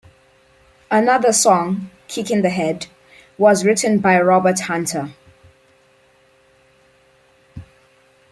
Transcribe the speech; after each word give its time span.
Another 0.89 1.31
song, 1.31 1.91
"Kick 2.07 2.31
in 2.31 2.41
the 2.41 2.49
Head", 2.49 2.87
was 3.37 3.63
written 3.63 3.99
by 3.99 4.19
Robert 4.19 4.61
Hunter. 4.61 5.11